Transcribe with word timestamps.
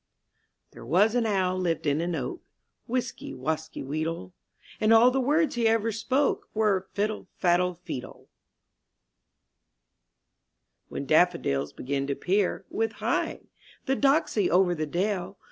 ^HERE 0.73 0.83
was 0.87 1.13
an 1.13 1.27
owl 1.27 1.59
lived 1.59 1.85
in 1.85 2.01
an 2.01 2.15
oak, 2.15 2.41
Wisky, 2.87 3.35
wasky, 3.35 3.83
weedle; 3.85 4.33
And 4.79 4.91
all 4.91 5.11
the 5.11 5.21
words 5.21 5.53
he 5.53 5.67
ever 5.67 5.91
spoke 5.91 6.49
Were, 6.55 6.87
*'Fiddle, 6.93 7.27
faddle, 7.37 7.75
feedle." 7.75 8.27
llT'hen 10.89 11.05
daffodils 11.05 11.71
begin 11.71 12.07
to 12.07 12.15
peer, 12.15 12.65
^^ 12.69 12.71
With 12.75 12.93
heigh! 12.93 13.41
the 13.85 13.95
doxy 13.95 14.49
over 14.49 14.73
the 14.73 14.87
dale. 14.87 15.37